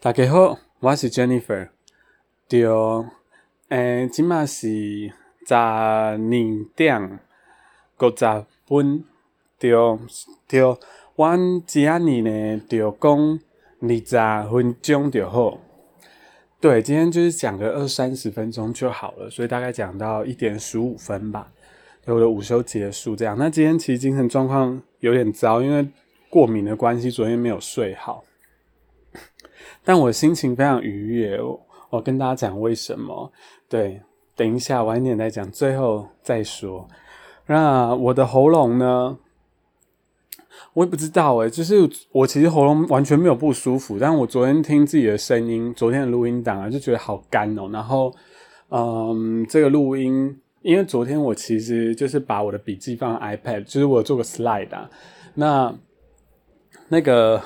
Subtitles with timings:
[0.00, 1.70] 大家好，我是 Jennifer。
[2.48, 2.64] 对，
[3.70, 5.10] 诶，即马是
[5.44, 6.16] 十二
[6.76, 7.18] 点
[7.98, 9.04] 五十分。
[9.58, 9.72] 对，
[10.46, 10.76] 对，
[11.16, 13.40] 阮即下日呢，就讲
[13.80, 15.58] 二十分钟就好。
[16.60, 21.50] 对，今天就是讲个二三十分钟就好了，所以大概讲到一点十五分吧。
[22.06, 23.36] 我的午休结束这样。
[23.36, 25.84] 那今天其实精神状况有点糟，因为
[26.30, 28.22] 过敏的关系，昨天没有睡好。
[29.84, 31.40] 但我心情非常愉悦，
[31.90, 33.32] 我跟大家讲为什么？
[33.68, 34.02] 对，
[34.36, 36.86] 等一下晚一点再讲，最后再说。
[37.46, 39.16] 那我的喉咙呢？
[40.74, 47.68] 我也不知道诶，就是我其实喉咙完全没有不舒服，但我昨天听自己的声音，昨天的录音档啊，就觉得好干哦。
[47.72, 48.14] 然后，
[48.68, 54.90] 嗯，这个录音，因为昨天我其实就是把我的笔记放 iPad，就是我做个 slide 啊，
[55.34, 55.74] 那
[56.88, 57.40] 那个。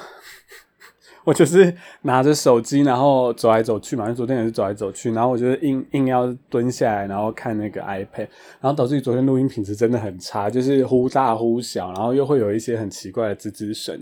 [1.24, 1.72] 我就是
[2.02, 4.04] 拿着手机，然后走来走去嘛。
[4.04, 8.26] 因为昨天也是走来走去，然后我就是硬硬要蹲下来，然后看那个 iPad，
[8.60, 13.96] 然后导致于昨天录音品质真的很差，就是忽大忽小，然后又会有一些很奇怪的吱吱声。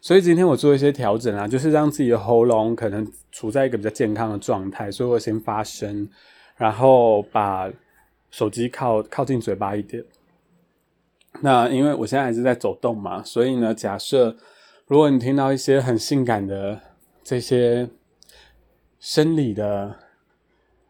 [0.00, 4.90] 所以今天我做一些调整啊，就是让自己的喉咙可能处在一个比较健康的状态。
[4.90, 6.08] 所以我先发声，
[6.56, 7.70] 然后把
[8.32, 10.02] 手机靠靠近嘴巴一点。
[11.40, 14.36] 那因为我现在还是在走动嘛，所以呢，假设。
[14.86, 16.78] 如果你听到一些很性感的
[17.22, 17.88] 这些
[19.00, 19.96] 生理的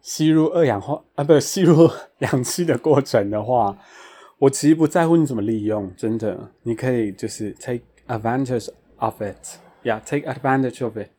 [0.01, 3.79] 吸入二氧化啊，不吸入氧气的过程的话，
[4.39, 11.11] 我其实不在乎你怎么利用，真的，你可以就是 take advantage of it，yeah，take advantage of it。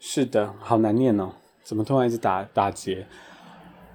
[0.00, 3.06] 是的，好难念哦，怎么突然一直打打结？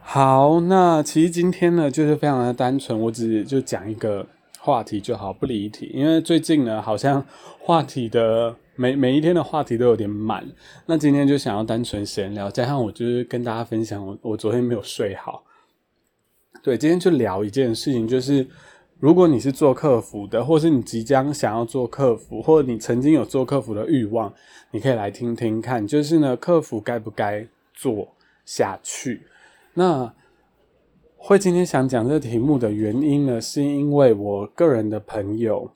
[0.01, 4.25] 好，那其实今天呢，就是非常的单纯，我只就讲一个。
[4.63, 5.89] 话题就好，不离题。
[5.91, 7.25] 因为最近呢，好像
[7.59, 10.47] 话题的每每一天的话题都有点满。
[10.85, 15.43] 那今天就想要单纯闲聊，加上我就是跟大家分享，我我昨天没有睡好。
[16.61, 18.47] 对，今天就聊一件事情，就是
[18.99, 24.31] 如果你是做客服的，或是你即将想要做客服，或者你曾经有做客服的欲望，
[24.69, 25.87] 你可以来听听看。
[25.87, 28.07] 就是呢，客服该不该做
[28.45, 29.23] 下去？
[29.73, 30.13] 那。
[31.23, 35.69] 会今天想讲这个题目的原因呢，是因为我个人的朋友，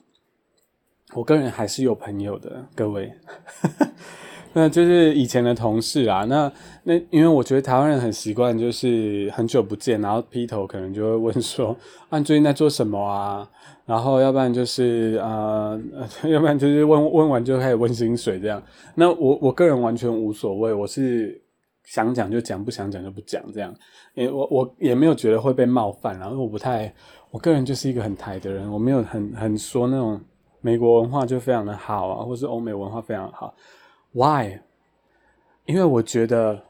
[1.14, 3.12] 我个人还是有朋友的，各位，
[4.52, 6.24] 那就是以前的同事啊。
[6.24, 6.52] 那
[6.82, 11.74] 那因为我觉得台湾人很习惯，就是很久不见，然后劈头可能就会问说
[12.10, 13.48] ：“啊，你最近在做什么啊？”
[13.86, 15.80] 然后要不然就是呃，
[16.28, 18.60] 要不然就是问问完就开始问薪水这样。
[18.96, 21.40] 那我我个人完全无所谓，我是。
[21.86, 23.72] 想讲就讲，不想讲就不讲，这样，
[24.14, 26.92] 因为我我也没有觉得会被冒犯，然后我不太，
[27.30, 30.20] 我个人就是一个很台的人，我没有很很说那种
[30.60, 33.54] 美国文化就非常的好啊，或是欧美文化非常好
[34.12, 34.58] ，Why？
[35.64, 36.60] 因为我觉得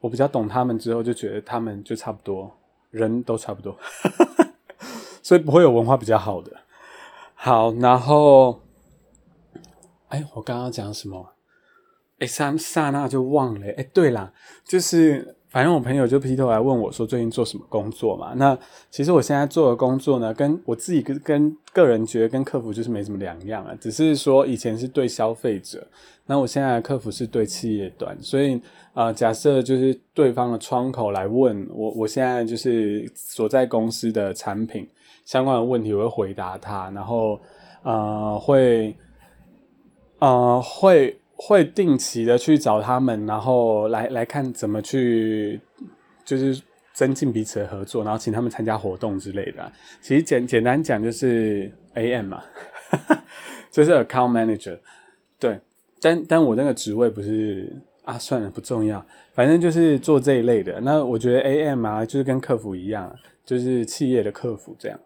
[0.00, 2.50] 我比较懂他们之后，就觉得他们就差不多，
[2.90, 3.76] 人都差不多，
[5.22, 6.50] 所以不会有文化比较好的。
[7.34, 8.60] 好，然后，
[10.08, 11.34] 哎，我刚刚讲什么？
[12.18, 13.66] 哎，刹刹那就忘了。
[13.76, 14.32] 哎，对啦，
[14.64, 18.34] 就是反正我朋友就劈头来问我说，最近做什么工作嘛？
[18.34, 18.58] 那
[18.90, 25.86] 其实我现在做的工作呢，跟我自己跟个人觉得跟客服就是没什么两样啊，只是说以前是对消费者，
[26.26, 28.60] 那我现在的客服是对企业端，所以
[28.92, 34.86] 啊，假设就是对方的窗口来问我，我现在就是所在公司的产品
[35.24, 37.40] 相关的问题，我会回答他，然后
[37.84, 38.94] 呃会
[40.18, 41.17] 呃会。
[41.40, 45.60] 会定期的去找他们，然后来来看怎么去，
[46.24, 46.60] 就是
[46.92, 49.72] 增进彼此的合作，然后请他们参加活动之类的。
[50.02, 52.42] 其实简简单讲就是 AM 嘛，
[53.70, 54.80] 就是 Account Manager。
[55.38, 55.60] 对，
[56.00, 57.72] 但但我那个职位不是
[58.02, 60.80] 啊，算了，不重要，反正就是做这一类的。
[60.80, 64.98] 那我觉得 AM 啊，就是跟客服一样，就是企业的客服这样。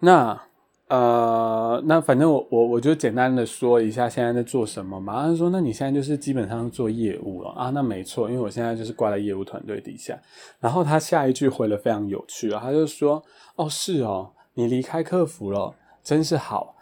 [0.00, 0.38] 那。
[0.86, 5.22] 呃，那反正我我我就简单的说一下现在在做什么嘛。
[5.22, 10.18] 他说：“那你现在就是基本上做业务了啊？”那没错，因为我现在就是挂在业务团队底下。
[10.60, 13.22] 然后他下一句回了非常有趣啊，他就说
[13.56, 16.74] ：“哦，是哦，你离开客服了，真是好，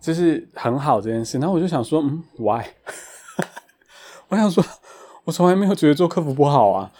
[0.00, 2.64] 就是很好这件事。”然后我就想说：“嗯，why？”
[4.28, 4.64] 我想说，
[5.24, 6.92] 我从来没有觉得做客服不好啊。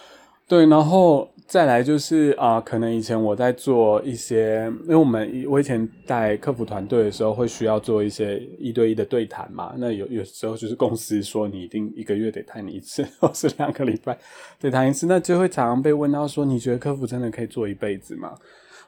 [0.49, 1.29] 对，然后。
[1.51, 9.75] 再来就是啊，可能以前我在做一些，因为我们我以前带客服团队的时候，会需要做一些一对一的对谈嘛。
[9.77, 14.17] 那有有时候就是公司说你一定一个月得谈一次， 或是两个礼拜
[14.61, 18.33] 得谈一次，那就会常常被问到说，你觉得客服真的可以做一辈子吗？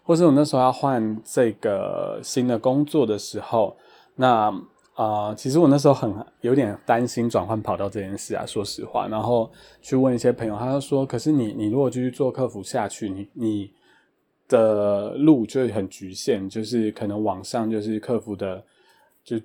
[0.04, 3.76] 或是我那时候要换这个新的工作的时候，
[4.14, 4.54] 那
[4.94, 9.08] 啊，其实我那时候很有点担心转换跑道这件事啊，说实话。
[9.08, 9.50] 然后
[9.80, 13.72] 去问一些朋友，他就说：“可是你你如果继续做客服下去，你你
[14.46, 18.62] 的路就会很局限，就是可能网上就是客服的，
[19.24, 19.38] 就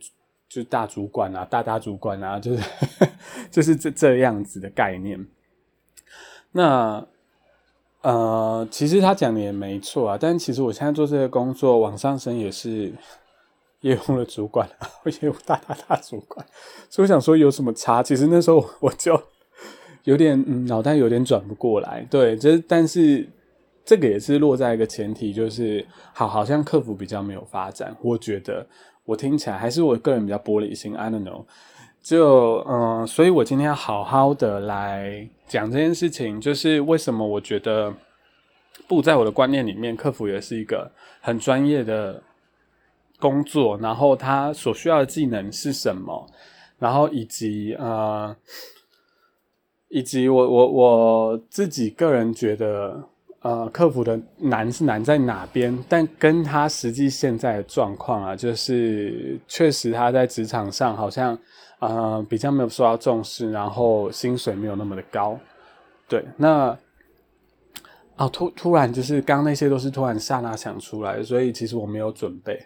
[0.50, 2.64] 就大主管啊，大大主管啊，就是
[3.50, 5.26] 就是这这样子的概念。
[6.52, 7.08] 那
[8.02, 12.92] 呃，其实他讲的也没错啊，但其实我现在做这个工作，往上升也是。”
[13.82, 14.68] 业务的主管，
[15.22, 16.44] 业务大大大主管，
[16.90, 18.02] 所以我想说有什么差？
[18.02, 19.22] 其实那时候我就
[20.04, 22.06] 有点嗯，脑袋有点转不过来。
[22.10, 23.28] 对，这但是
[23.86, 27.96] 这个也是落在一个前提，就是好，好像客服比较没有发展。
[28.02, 28.66] 我觉得
[29.06, 30.96] 我听起来还是我个人比较玻璃心。
[30.96, 31.46] I don't know，
[32.02, 37.94] 就嗯，所以我今天要好好的来讲这件事情，就是为什么我觉得
[38.88, 40.92] 不在我的观念里面，客服也是一个
[41.22, 42.24] 很专业的。
[43.20, 46.28] 工作，然后他所需要的技能是什么？
[46.80, 48.36] 然后以及呃，
[49.90, 53.04] 以及我我我自己个人觉得，
[53.42, 55.78] 呃，客服的难是难在哪边？
[55.90, 61.38] 但跟他实际现在的状况啊，就是确实他在职场上好像
[61.80, 65.40] 呃比较没有受到重视，然后薪水没有那么的高。
[66.08, 66.78] 对，那。
[68.18, 72.60] 哦，突突然就是刚那些都是突然刹那想出来，所以其实我没有准备。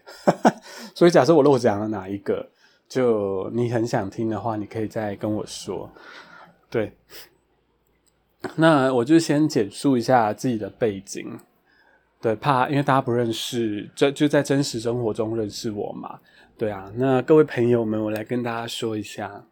[0.96, 2.50] 所以假设我漏讲了哪一个，
[2.88, 5.92] 就你很想听的话，你可以再跟我说。
[6.70, 6.94] 对，
[8.56, 11.38] 那我就先简述一下自己的背景。
[12.22, 16.20] 对，怕因为大家不认识，就就在真实生活中认识我嘛。
[16.58, 19.44] 对啊，那各位朋友们，我来跟大家说一下。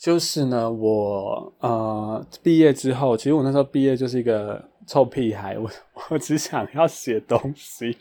[0.00, 5.70] 就是呢，我呃毕业之后，其实我那时候毕业就是一个臭屁孩，我
[6.08, 7.94] 我只想要写东西，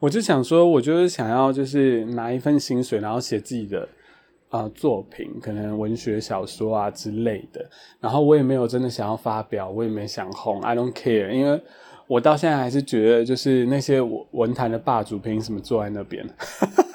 [0.00, 3.86] 我就想说，我就是想要就是拿一份薪水，然后写自己的
[4.48, 7.62] 啊作品，可能文学小说啊之类的。
[8.00, 11.60] 然后我也没有真的想要发表，我也没想红，I don't care，因为
[12.06, 16.26] 我到现在还是觉得，就是那些文文坛的霸主凭什么坐在那边？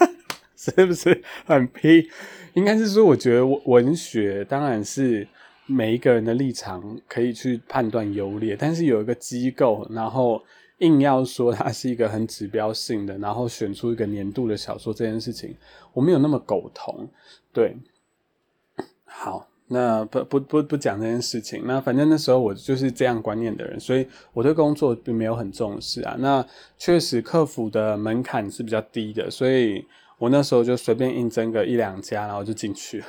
[0.59, 2.09] 是不是很批？
[2.55, 5.27] 应该是说，我觉得文学当然是
[5.67, 10.41] 每一个人的立场可以去判断优劣，但是有一个机构，然后
[10.79, 15.55] 硬要说它是一个很指标性的，然后选出一个年度的小说这件事情，
[15.93, 17.07] 我没有那么苟同。
[17.53, 17.77] 对，
[19.05, 21.61] 好，那不不不不讲这件事情。
[21.67, 26.15] 那反正那时候我就是这样观念的人，所以我对工作并没有很重视啊。
[26.17, 26.43] 那
[26.79, 29.85] 确实，客服的门槛是比较低的，所以。
[30.17, 33.05] 我那时候就随便应征个一两家，然后就进去了。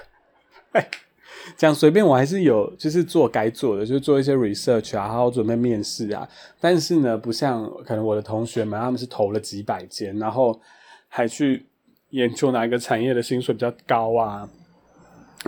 [0.73, 0.89] 哎，
[1.57, 6.29] 讲随便，我还是有就是做该做的，就做一些 research 啊，然后准备面试啊。
[6.61, 10.61] 但是呢，不像可能我的同学们，他们是投了几百间，然后
[11.09, 11.67] 还去
[12.11, 14.49] 研究哪一个产业的薪水比较高啊，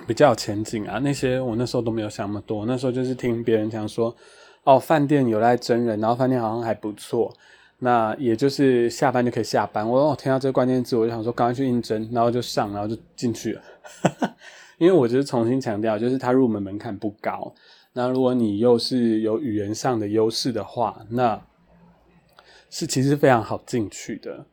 [0.06, 0.98] 比较有前景啊。
[1.00, 4.16] 那些我那时候都没有想那么多，那时候就是听别人讲说，
[4.64, 7.36] 哦，饭店有在真人，然后饭店好像还不错。
[7.80, 9.88] 那也就是下班就可以下班。
[9.88, 13.62] 我听到这个关键字，我就想说赶快去应征，然后就上，然后就进去了。
[14.78, 17.52] 因为我就是重新强调，就是它入门门槛不高。
[17.92, 21.42] 那如果你又是有语言上的优势的话，那
[22.70, 24.46] 是其实非常好进去的。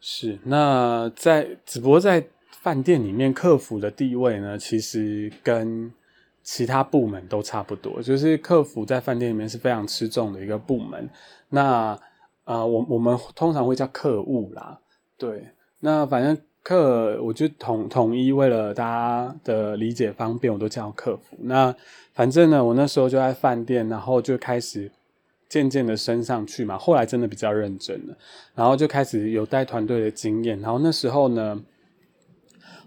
[0.00, 5.92] 是那在只不过在饭店里面，客服的地位呢，其实跟
[6.42, 8.00] 其他部门都差不多。
[8.02, 11.08] 就是客服在饭店里面是非常吃重的一个部门。
[11.50, 11.96] 那
[12.52, 14.78] 啊，我我们通常会叫客务啦，
[15.16, 15.48] 对，
[15.80, 21.34] 那反正客，我就统统一为了大家的理解方便，我都叫客服。
[21.40, 21.74] 那
[22.12, 24.92] 反正呢，我那时候就在饭店，然后就开始
[25.48, 26.76] 渐渐的升上去嘛。
[26.76, 28.14] 后来真的比较认真了，
[28.54, 30.60] 然后就开始有带团队的经验。
[30.60, 31.58] 然后那时候呢，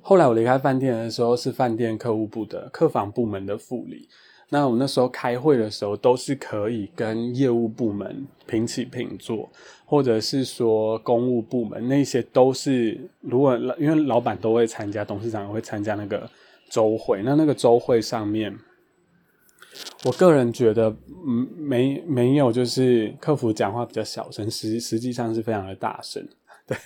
[0.01, 4.07] 后来我离开饭店的时候，是饭店客户部的客房部门的副理。
[4.55, 9.49] 那我那时候开会的时候，都是可以跟业务部门平起平坐，
[9.85, 16.29] 或者是说公务部门那些都是，如果因为老板都会参加，董事长会参加那个
[16.69, 18.57] 周会，那那个周会上面，
[20.05, 20.87] 我个人觉得，
[21.27, 26.25] 嗯，没没有就是客服讲话比较小声，实实际上是非常的大声，
[26.65, 26.77] 对。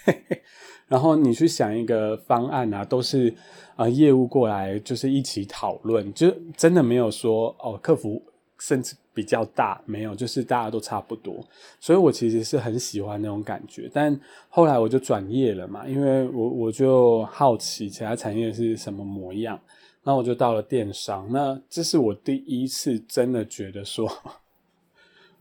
[0.89, 3.33] 然后你去想一个方案啊，都是
[3.77, 8.21] 啊业务过来就是一起讨论，就真的没有说哦客服
[8.57, 11.35] 甚至比较大，没有，就是大家都差不多。
[11.79, 14.19] 所以我其实是很喜欢那种感觉，但
[14.49, 19.57] 后来我就转业了嘛，因为我我就好奇其他产业是什么模样，
[20.03, 21.27] 那我就到了电商。
[21.31, 24.11] 那这是我第一次真的觉得说，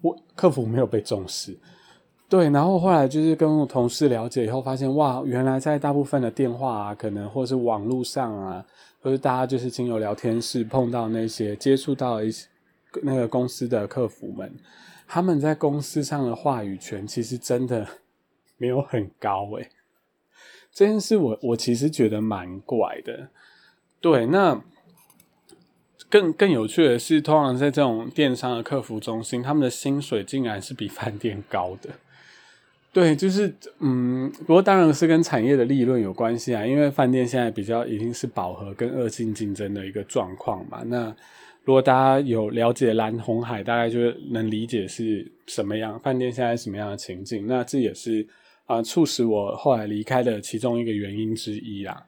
[0.03, 1.57] 我客服没有被重视。
[2.29, 8.63] 对，然后后来就是跟我同事了解以后，发现哇，原来在大部分的电话啊，可能或是网络上啊，
[9.01, 12.47] 或是大家就是经由聊天室碰到那些接触到一些
[13.03, 14.55] 那个公司的客服们，
[15.07, 17.87] 他们在公司上的话语权其实真的
[18.59, 19.71] 没有很高诶。
[20.71, 23.29] 这件事我我其实觉得蛮怪的。
[24.03, 24.61] 对，那
[26.11, 31.89] 更更有趣的是，通常在这种电商的客服中心，他们的薪水竟然是比饭店高的。
[32.99, 40.83] 对，就是嗯，不过当然是跟产业的利润有关系啊，因为饭店现在比较已经是饱和跟恶性竞争的一个状况嘛。
[40.85, 41.15] 那
[41.63, 47.47] 如果大家有了解蓝红海，大概就能理解是什么样饭店现在什么样的情境。
[47.47, 48.27] 那这也是
[48.67, 52.05] 啊，促使我后来离开的其中一个原因之一啦。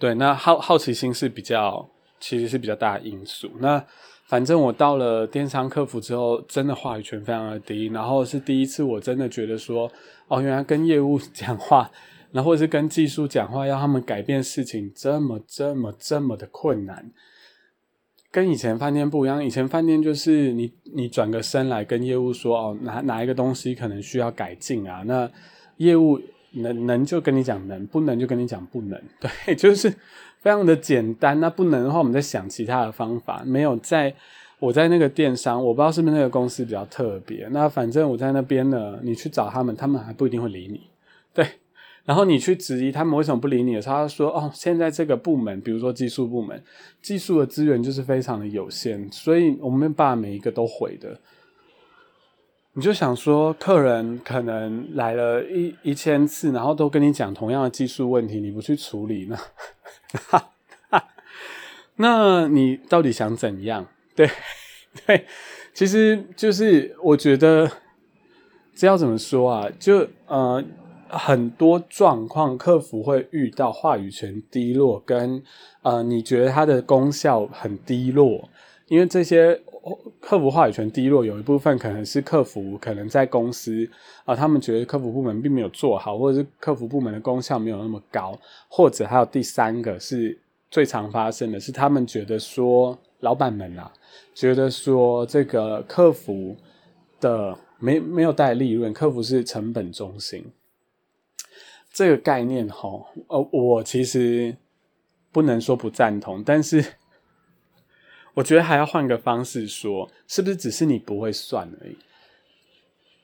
[0.00, 3.52] 对，那好好奇心是比较其实是比较大的因素。
[3.60, 3.86] 那
[4.34, 9.88] 反正我到了电商客服之后，真的话语权非常的低，然后是第一次我真的觉得说，
[10.26, 11.88] 哦，原来跟业务讲话，
[12.32, 17.12] 然后或者是跟技术讲话，要他们改变事情这么这么这么的困难，
[18.32, 19.44] 跟以前饭店不一样。
[19.44, 25.04] 以前饭店就是你你转个身来跟业务说，哦，哪哪一个东西可能需要改进啊？
[25.06, 25.30] 那
[25.76, 26.20] 业务
[26.54, 29.94] 能能就跟你讲能，不能就跟你讲不能，对，就是。
[30.44, 33.42] 非常的简单，那不能的话，我们再想其他的方法。
[33.46, 34.14] 没有在，
[34.58, 37.48] 我在那个电商，我不知道是不是那个公司比较特别。
[37.50, 40.82] 那反正我在那边呢，你去找他们，他们还不一定会理你。
[41.32, 41.48] 对，
[42.04, 46.62] 然后你去质疑他们为什么不理你的时候，他说：“哦，现在这个部门，比如说技术部门，
[47.00, 51.18] 技术的资源就是非常的有限，所以我们把每一个都毁的。”
[52.76, 59.38] 你就想说，客人可能来了一一千次，然后都跟你讲同样的技术问题，你不去处理呢？
[60.28, 60.50] 哈，
[61.96, 63.86] 那你到底想怎样？
[64.14, 64.30] 对，
[65.06, 65.26] 对，
[65.72, 67.70] 其实就是我觉得
[68.74, 69.68] 这要怎么说啊？
[69.78, 70.62] 就呃，
[71.08, 75.42] 很多状况客服会遇到话语权低落，跟
[75.82, 78.48] 呃，你觉得它的功效很低落，
[78.88, 79.60] 因为这些
[80.20, 83.86] 客服话语权低落，有一部分可能是客服可能在公司
[84.24, 88.38] 啊，他们觉得客服部门并没有做好，或者是客服部门的功效没有那么高，
[88.68, 90.38] 或者还有第三个是
[90.70, 93.92] 最常发生的是，他们觉得说老板们啊，
[94.34, 96.56] 觉得说这个客服
[97.20, 100.46] 的没没有带利润，客服是成本中心，
[101.92, 102.88] 这个概念哈，
[103.28, 104.56] 呃，我其实
[105.30, 106.82] 不能说不赞同，但是。
[108.34, 111.96] 我觉得还要换个方式说，是不是只是你不会算而已？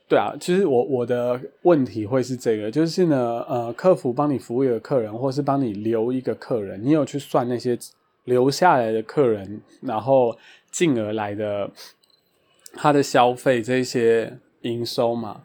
[0.08, 7.78] 对啊，其实我我的问题会是这个，就是呢，呃，客服帮你服务一个客人，或是帮你留一个客人，你有去算那些
[8.24, 10.36] 留下来的客人，然后
[10.70, 11.70] 进而来的
[12.74, 15.42] 他的消费这些营收吗？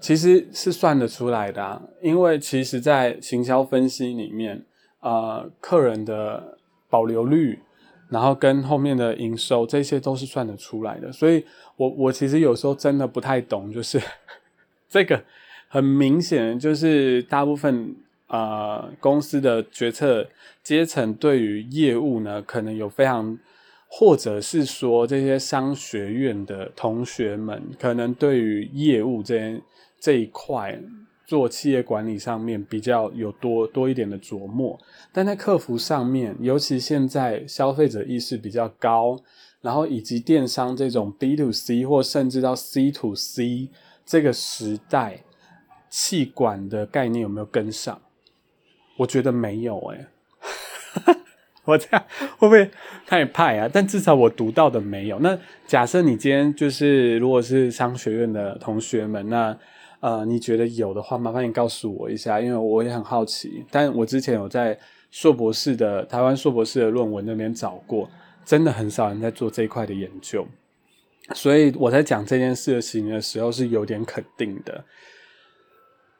[0.00, 4.64] 其实是算得出来的，因为其实在行销分析里面，
[5.00, 7.58] 呃，客人的保留率。
[8.08, 11.44] 然后跟后面的营收，这些都是算得出来的，所以
[11.76, 14.00] 我我其实有时候真的不太懂，就是
[14.88, 15.22] 这个
[15.68, 17.94] 很明显就是大部分
[18.28, 20.26] 呃公司的决策
[20.62, 23.38] 阶层对于业务呢，可能有非常，
[23.88, 29.60] 或者是说这些商学院的同学们，可能对于业务这
[30.00, 30.80] 这一块。
[31.28, 34.80] 做企业管理上面比较有多多一点的琢磨，
[35.12, 39.20] 但在客服上面，尤其现在消费者意识比较高，
[39.60, 43.68] 然后以及电商这种 B to C 或甚至到 C to C
[44.06, 45.22] 这个时代，
[45.90, 48.00] 气管的概念有没有跟上？
[48.96, 50.06] 我觉得没有诶。
[51.64, 52.02] 我这样
[52.38, 52.70] 会不会
[53.06, 53.68] 太派啊？
[53.70, 55.18] 但至少我读到的没有。
[55.18, 59.54] 那假设你今天就是如果是商学院的同学们，那。
[60.00, 63.64] 呃，你觉得有的话，麻烦你告诉我一下，因为我也很好奇。
[63.70, 64.78] 但我之前有在
[65.10, 68.08] 硕博士的台湾硕博士的论文那边找过，
[68.44, 70.46] 真的很少人在做这一块的研究，
[71.34, 74.84] 所以我在讲这件事情的时候是有点肯定的。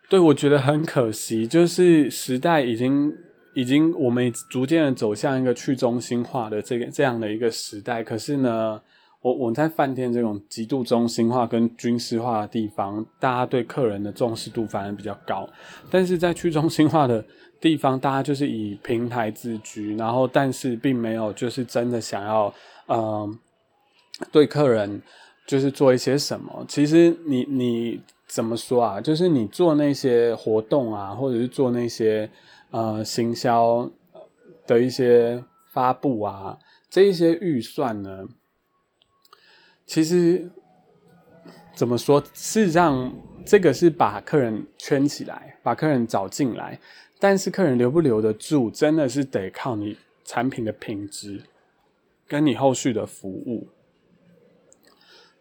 [0.09, 3.15] 对，我觉得很可惜，就是时代已经
[3.55, 8.81] 已经我们逐渐的走向一个去中心化的这个这样的一个时代，可是呢？
[9.21, 15.49] 我我在饭店这种极度中心化跟军事化的地方，大家对客人的重视度反而比较高。
[15.91, 17.25] 但是在去中心化的
[17.61, 22.55] 地方，大家就是以平台自居，然后但是并没有就是真的想要，
[22.87, 23.37] 嗯，
[24.31, 25.03] 对客人
[25.47, 26.65] 就是做一些什么。
[26.69, 29.01] 其实你你怎么说啊？
[29.01, 32.31] 就是你做那些活动啊，或者是做那些
[32.71, 33.91] 呃行销
[34.65, 36.57] 的一些发布啊，
[36.89, 38.25] 这一些预算呢？
[39.89, 40.47] 其实
[41.75, 42.21] 怎么说？
[42.35, 43.11] 事实上，
[43.47, 46.79] 这个是把客人圈起来，把客人找进来，
[47.19, 51.41] 但是客人留不留得住，真的是得靠你产品的品质，
[52.29, 53.67] 跟你后续的服务。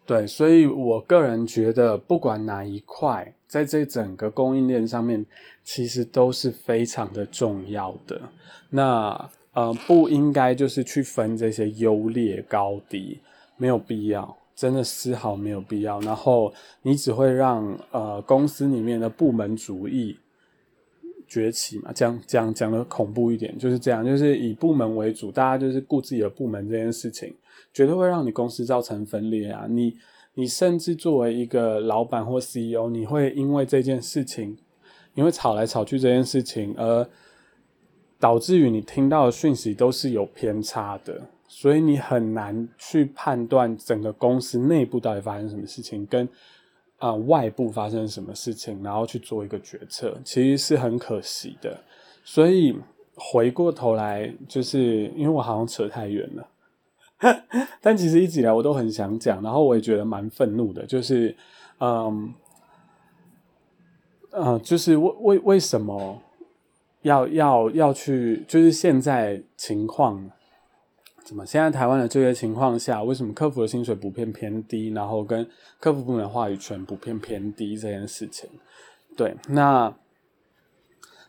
[0.06, 5.26] 对，所以我个人觉得，不管哪一块，在这整个供应链上面，
[5.62, 8.18] 其实都是非常的重要的。
[8.70, 13.20] 那呃，不应该就是去分这些优劣高低，
[13.58, 16.00] 没有必要，真的丝毫没有必要。
[16.00, 16.50] 然后
[16.80, 20.18] 你只会让呃公司里面的部门主义
[21.26, 21.92] 崛起嘛？
[21.92, 27.34] 讲讲讲的恐怖一点，就是这样，就是以部门为主，大家就是顾自己的部门这件事情。
[27.70, 29.66] 绝对会让你公司造成分裂啊！
[29.68, 29.94] 你
[30.34, 34.56] 你甚至作为一个老板或 CEO，你会因为这件事情，
[35.14, 37.06] 你会吵来吵去这件事情，而
[38.18, 46.28] 导致于你听到的讯息都是有偏差的，所以你很难去判断整个公司内部到底发生什么事情，跟
[46.98, 51.82] 啊外部发生什么事情，然后去做一个决策，其实是很可惜的。
[52.22, 52.78] 所以
[53.16, 56.46] 回过头来，就是因为我好像扯太远了。
[57.80, 61.34] 但其实一直以来我都很想讲，然后我也觉得蛮愤怒的，就是，
[61.80, 62.32] 嗯，
[64.30, 66.22] 呃，就是为为为什么
[67.02, 70.30] 要要要去，就是现在情况
[71.28, 71.44] 怎么？
[71.44, 75.46] 现在台湾的就业情况下，为什么客服的薪水普遍偏低，然后跟
[75.78, 78.48] 客服部门的话语权普遍偏低这件事情？
[79.14, 79.94] 对，那。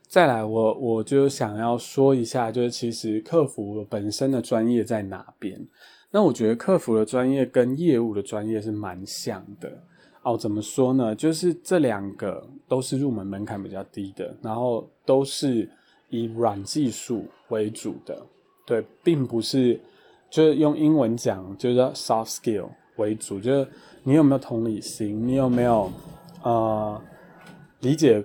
[0.08, 5.68] 再来，我我就想要说一下，就是其实客服本身的专业在哪边？
[6.10, 9.72] 那我觉得客服的专业跟业务的专业是蛮像的
[10.24, 10.36] 哦。
[10.36, 11.14] 怎么说呢？
[11.14, 15.70] 就是这两个都是入门门槛比较低的，然后都是
[16.10, 18.20] 以软技术为主的，
[18.70, 19.78] 对，并不是
[20.30, 23.68] 就是用英文讲，就是 soft skill 为主，就是
[24.04, 25.92] 你有没有同理心，你有没有
[26.44, 27.02] 呃
[27.82, 28.24] 理解。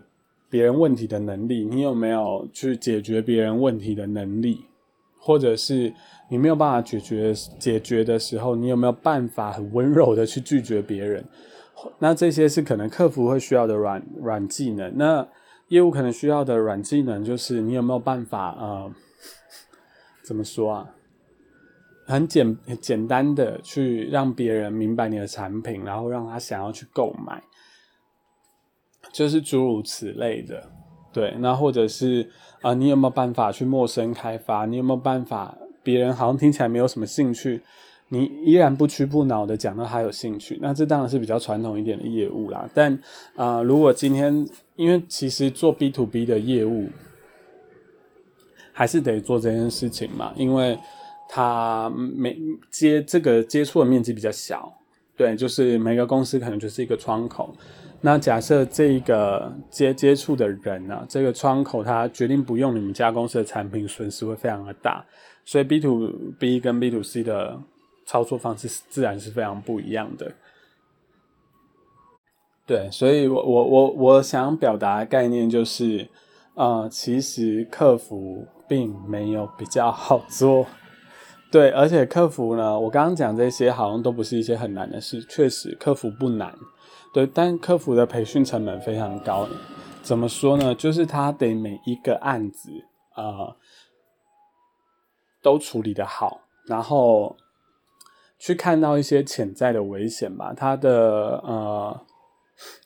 [0.51, 4.61] 别人问题的能力，你有没有去解决别人问题的能力？
[5.19, 5.93] 或者是
[6.29, 11.25] 你没有办法解决解决的时候，你有没有办法很温柔的去拒绝别人？
[11.99, 14.97] 那这些是可能客服会需要的软软技能。
[14.97, 15.27] 那
[15.71, 18.93] 业务可能需要的软技能就是你有没有办法呃，
[20.25, 20.91] 怎么说啊？
[22.07, 27.43] 很简简单的去让别人明白你的产品，然后让他想要去购买。
[29.13, 30.71] 就是诸如此类的，
[31.13, 32.29] 对，那或者是
[32.63, 34.67] 啊，你有没有办法去陌生开发？
[34.67, 37.63] 你有没有办法，别人好像听起来没有什么兴趣，
[38.09, 40.59] 你依然不屈不挠的讲到他有兴趣？
[40.61, 42.69] 那这当然是比较传统一点的业务啦。
[42.75, 42.99] 但
[43.37, 46.89] 啊，如果今天因为其实做 B to B 的业务，
[48.75, 50.79] 还是得做这件事情嘛，因为
[51.29, 52.37] 他每
[52.71, 54.71] 接这个接触的面积比较小，
[55.17, 57.55] 对，就是每个公司可能就是一个窗口。
[58.01, 65.03] 那假设这个接接触的人呢，这个窗口他决定不用你们家公司的产品，损失会非常的大。
[65.47, 67.59] 所以 B to B 跟 B to C 的
[68.05, 70.33] 操作方式自然是非常不一样的。
[72.67, 76.09] 对，所以我我我我想表达概念就是，
[76.55, 80.67] 呃，其实客服并没有比较好做。
[81.51, 86.53] 对，而且客服呢，我刚刚讲这些好像都不是一些很难的事，确实客服不难。
[87.13, 89.47] 对，但客服的培训成本非常高。
[90.03, 90.75] 怎么说呢？
[90.75, 92.71] 就是他得每一个案子
[93.13, 93.55] 啊
[95.41, 97.37] 都处理的好，然后
[98.39, 100.53] 去看到一些潜在的危险吧。
[100.53, 102.01] 他的呃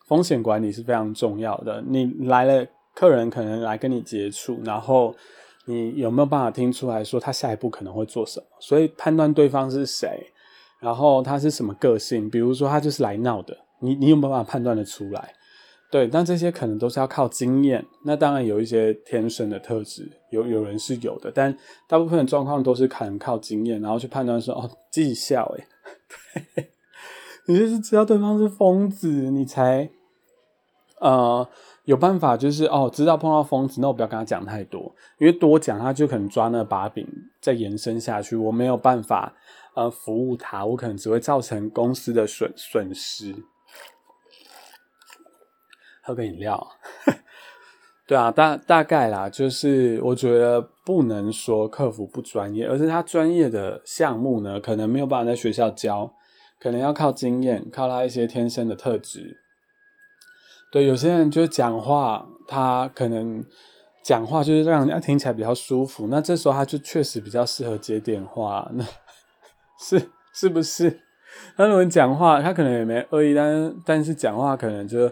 [0.07, 1.83] 风险管理是非常重要的。
[1.87, 5.15] 你来了，客人可能来跟你接触，然后
[5.69, 8.47] 你有没有办法听出来说他下一步可能会做什么？
[8.59, 10.33] 所以判断对方是谁，
[10.81, 13.55] 然后他是什么个性，比如说他就是来闹的。
[13.81, 15.35] 你你有没有办法判断的出来？
[15.91, 17.85] 对，但这些可能都是要靠经验。
[18.05, 25.67] 那当然有一些天生的特质，有有人是有的，但大部分的状况都是可能靠经验，然后去判断说哦绩效哎，
[26.55, 26.71] 对，
[27.47, 29.89] 你就是知道对方是疯子，你才
[31.01, 31.49] 呃
[31.89, 37.09] 有办法就是哦知道碰到疯子，那我不要跟他讲太多，因为多讲他就可能抓那把柄
[37.41, 39.33] 再延伸下去，我没有办法
[39.75, 43.35] 呃服务他，我可能只会造成公司的损损失。
[46.03, 46.69] 喝个饮料，
[48.07, 56.13] 对啊，大大概啦，就是我觉得不能说客服不专业，而是他专业的项目呢，可能没有办法在学校教，
[56.61, 59.39] 可能要靠经验，靠他一些天生的特质。
[60.71, 63.45] 对，有些人就讲话，他可能
[64.03, 68.85] 讲话就是让人家听起来比较舒服，那这时候他就确实比较适合接电话，那
[69.81, 71.01] 是是不是？
[71.57, 75.09] 他如果讲话，他可能也没恶意，但是但是讲话可能就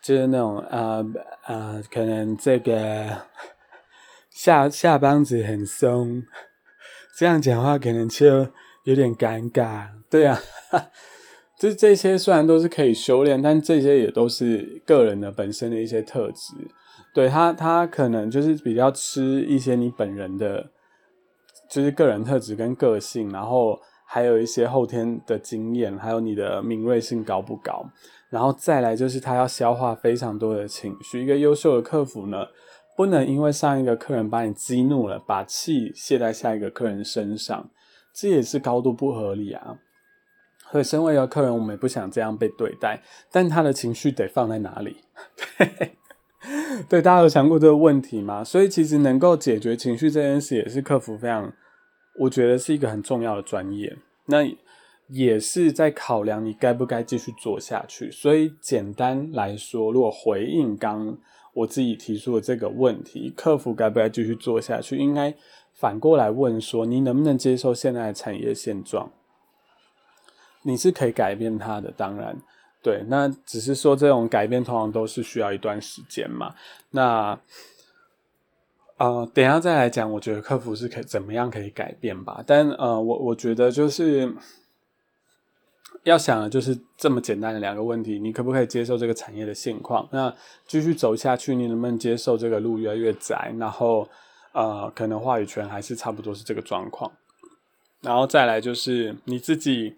[0.00, 1.04] 就是那种啊
[1.42, 3.22] 啊，可能这个
[4.30, 6.22] 下下班子很松，
[7.16, 8.48] 这样讲话可能就
[8.84, 9.88] 有点尴尬。
[10.08, 10.40] 对啊，
[11.58, 16.54] 这这些虽然都是可以修炼，但这些也都是个人的本身的一些特质。
[17.12, 20.70] 对他，他可能就是比较吃一些你本人的，
[21.68, 27.90] 就是个人特质跟个性，然后还有一些后天的经验，还有你的敏锐性高不高，
[28.30, 31.22] 然后再来就是他要消化非常多的情绪。
[31.22, 32.46] 一个优秀的客服呢，
[32.96, 37.68] 不能因为上一个客人把你激怒了，把气泄在下一个客人身上，
[38.14, 39.78] 这也是高度不合理啊。
[40.70, 43.02] 所以，身为一个客人，我们也不想这样被对待，
[43.32, 44.96] 但他的情绪得放在哪里？
[46.88, 48.44] 对，大家有想过这个问题吗？
[48.44, 51.52] 所以，其实能够解决情绪这件事，也是客服非常，
[52.20, 53.96] 我觉得是一个很重要的专业。
[54.26, 54.38] 那
[55.08, 58.10] 也是在考量你该不该继续做下去。
[58.10, 61.18] 所以，简单来说，如果回应刚
[61.54, 65.34] 我自己提出的这个问题，客服该不该继续做下去，应该
[65.72, 69.10] 反过来问说，你能不能接受现在的产业现状？
[70.68, 72.36] 你是可以改变它的，当然，
[72.82, 76.54] 对，那只是说这种改变通常都是需要一段时间嘛。
[76.90, 77.40] 那，
[78.98, 82.44] 呃，等下再来讲，我觉得客服是可以怎么样可以改变吧。
[82.46, 84.30] 但呃，我我觉得就是
[86.02, 90.06] 要想的就是这么简单的两个问题：你可不可以接受这个产业的现况？
[90.12, 90.30] 那
[90.66, 93.54] 继续走下去，你能不能接受这个路越来越窄？
[93.58, 94.06] 然后，
[94.52, 97.10] 呃，可能话语权还是差不多是这个状况。
[98.02, 99.96] 然后再来就是你自己。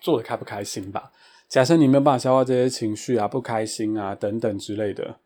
[0.00, 1.10] 做的开不开心吧？
[1.48, 5.16] 假设你没有办法消化这些情绪啊，不开心啊等等之类的，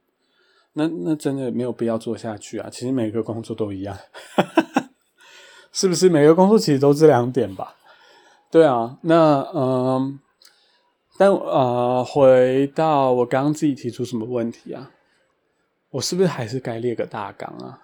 [0.74, 2.68] 那那真的没有必要做下去啊。
[2.70, 3.98] 其实每个工作都一样，
[5.72, 6.08] 是不是？
[6.08, 7.74] 每个工作其实都这两点吧？
[8.50, 10.20] 对啊，那嗯，
[11.18, 14.90] 但呃，回到我刚刚自己提出什么问题啊？
[15.90, 17.80] 我是不是还是该列个大纲啊？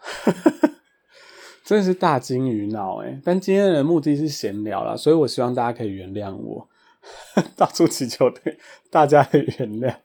[1.65, 6.68] 真的是大惊鱼脑诶但今天的目的是闲聊啦，所以我希望大家可以原谅我。
[7.57, 8.59] 到处祈求对
[8.91, 9.97] 大家的原谅。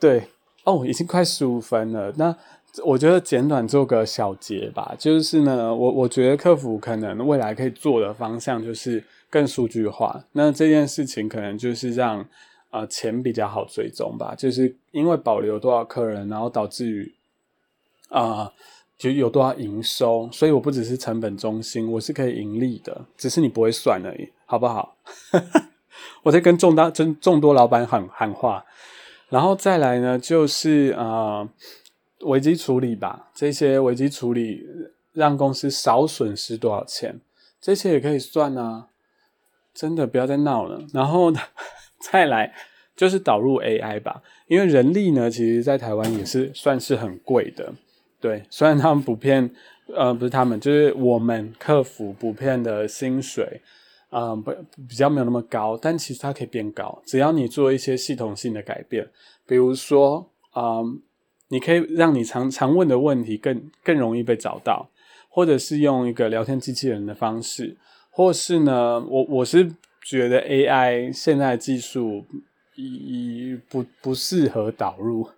[0.00, 0.28] 对
[0.64, 2.12] 哦，已经快十五分了。
[2.16, 2.36] 那
[2.84, 4.94] 我觉得简短做个小结吧。
[4.98, 10.24] 就是呢，我我觉得客服可能未来可以做的方向就是更数据化。
[10.32, 12.26] 那这件事情可能就是让
[12.70, 14.34] 啊钱比较好追踪吧。
[14.34, 17.14] 就是因为保留多少客人，然后导致于
[18.08, 18.52] 啊
[18.98, 20.28] 就有多少营收。
[20.32, 24.96] 所以我不只是成本中心，我是可以盈利的，只是你不会算而已，好不好？
[26.24, 28.64] 我在跟众大众众多老板喊喊话，
[29.28, 31.48] 然后再来呢，就是呃
[32.22, 33.30] 危机处理吧。
[33.34, 34.66] 这些危机处理
[35.12, 37.20] 让公司少损失多少钱，
[37.60, 38.88] 这些也可以算啊。
[39.74, 40.84] 真的不要再闹了。
[40.92, 41.32] 然后
[42.00, 42.54] 再来
[42.96, 47.72] 就是导入 AI 吧，因为人力呢，其实在台湾也是算是很贵的。
[48.20, 49.50] 对，虽然他们普遍
[49.94, 53.60] 呃不是他们，就是我们客服普遍的薪水。
[54.16, 54.52] 嗯，不
[54.88, 59.10] 比较没有那么高，但其实它可以变高，只要你做一些系统性的改变，
[59.44, 61.02] 比如说，嗯，
[61.48, 64.88] 你可以让你常常问的问题更更容易被找到，
[65.28, 67.76] 或者是用一个聊天机器人的方式，
[68.10, 69.74] 或是呢，我我是
[70.04, 72.24] 觉得 AI 现在技术
[72.76, 75.28] 一不不适合导入，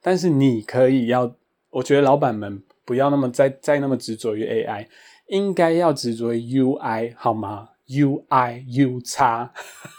[0.00, 1.34] 但是你可以要，
[1.70, 4.86] 我觉得老板们不要那么再再那么执着于 AI，
[5.26, 7.69] 应该要执着于 UI 好吗？
[7.90, 9.52] ？U I U 差，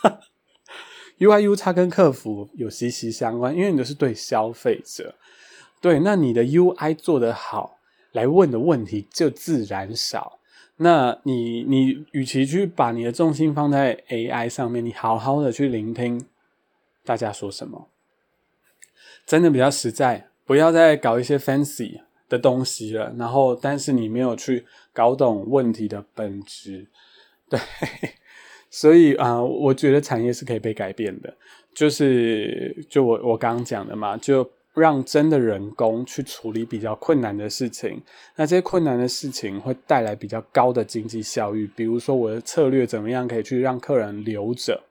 [1.20, 5.16] U I U 差跟客服有息息相关，因为你的是对消费者，
[5.82, 7.78] 对，那你的 U I 做得好，
[8.12, 10.40] 来问的问题就自然少。
[10.78, 16.26] 那你你与其去把你的重心放在 A I 上面，你好好的去聆听
[17.06, 17.90] 大家说什么，
[19.26, 23.14] 真的比较实在，不要再搞一些 fancy 的东西了。
[23.16, 26.88] 然后，但是你没有去搞懂问题的本质。
[27.52, 27.60] 对，
[28.72, 31.36] 所以啊，我觉得产业是可以被改变的，
[31.74, 38.02] 就是就我我刚刚讲的嘛，就让真的人工去处理比较困难的事情，
[38.38, 41.70] 那这些困难的事情会带来比较高的经济效益。
[41.76, 44.82] 比如说我的策略怎么样可以去让客人留着，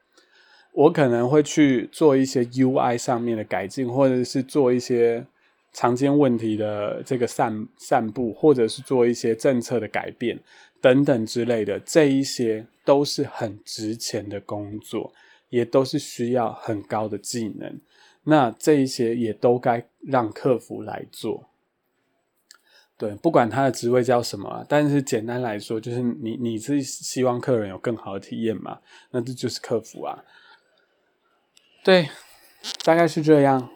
[0.72, 5.24] 我可能会去做一些 UI 上面的改进，或者是做一些
[5.72, 10.38] 常见问题的这个散散布，或者是做一些政策的改变。
[10.80, 15.12] 等等之类的，这一些都是很值钱的工作，
[15.48, 17.80] 也都是需要很高的技能。
[18.24, 21.48] 那这一些也都该让客服来做。
[22.96, 28.80] 对，不管他的职位叫什么，但是简单来说，就是你你是希望客人有更好的体验嘛？
[29.10, 30.22] 那这就是客服啊。
[31.82, 32.10] 对，
[32.84, 33.70] 大概是这样。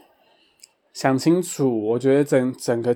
[0.92, 2.94] 想清楚，我觉得整整个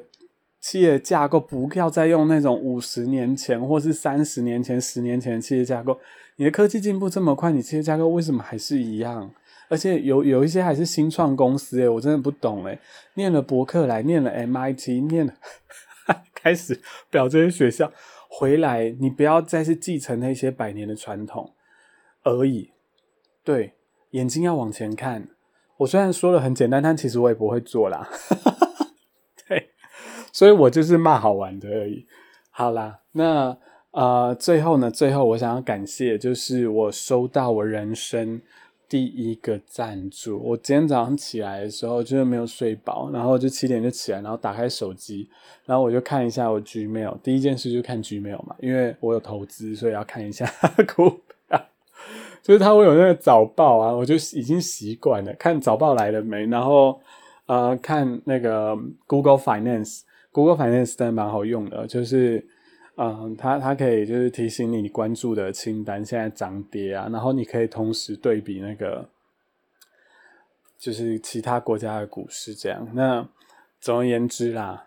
[0.61, 5.99] 企业架构不要再用那种五十年前或是三十年前、十年前的企业架构。
[6.37, 9.31] 你的科技进步这么快，你企业架构为什么还是一样？
[9.69, 12.79] 而且有有一些还是新创公司诶，我真的不懂诶。
[13.15, 15.35] 念了伯克莱，念了 MIT，念了
[16.35, 17.93] 开始表这些学校
[18.31, 21.53] 回来，你不要再是继承那些百年的传统
[22.23, 22.71] 而已。
[23.45, 23.75] 对，
[24.13, 25.29] 眼睛要往前看。
[25.79, 28.09] 我虽然说的很简单，但其实我也不会做啦。
[30.39, 32.07] 所以我就是骂好玩的而已。
[32.53, 33.59] 好啦，那
[33.91, 38.41] 呃，最后呢，最后我想要感谢，就是我收到我人生
[38.89, 40.39] 第一个赞助。
[40.39, 45.29] 我今天早上起来的时候就是没有睡饱，然后就七点就起来，然后打开手机，
[45.65, 47.19] 然后我就看一下我 Gmail。
[47.21, 50.47] 第一件事就看 Gmail 嘛，因为我有投资，所以要看一下
[50.95, 51.11] 股
[51.49, 51.67] 票。
[52.45, 57.01] 就是他会有那个早报啊，我就已经习惯了看早报来了没，然后
[57.47, 62.47] 呃看那个 Google Finance Finance，Google Finance 真的蛮好用的，就是
[62.97, 69.09] 嗯它它可以就是提醒你你关注的清单现在涨跌啊，然后你可以同时对比那个
[70.79, 72.89] 就是其他国家的股市这样。
[72.95, 73.29] 那
[73.81, 74.85] 总而言之啦，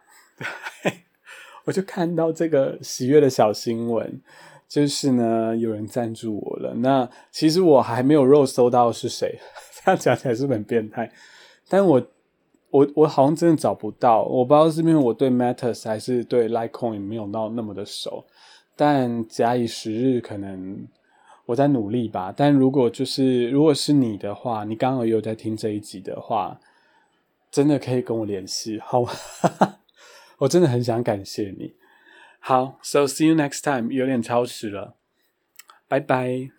[1.65, 4.21] 我就看到这个喜悦的小新闻。
[4.67, 6.73] 就是呢，有人赞助我了。
[6.75, 9.37] 那其实我还没有肉搜到是谁，
[9.83, 11.11] 这样讲起来是很变态。
[11.67, 12.07] 但我
[12.71, 18.25] 我我好像真的找不到，我不知道是因为我对 Matters 还是对 Litecoin 没有到那么的熟。
[18.75, 20.87] 但假以时日，可能
[21.45, 22.33] 我在努力吧。
[22.35, 26.59] 但如果就是如果是你的话，你刚好有在听这一集的话，
[27.51, 29.11] 真的可以跟我联系，好吗？
[30.39, 31.73] 我真的很想感谢你。
[32.39, 33.93] 好，so see you next time。
[33.93, 34.95] 有点超时了，
[35.87, 36.51] 拜拜。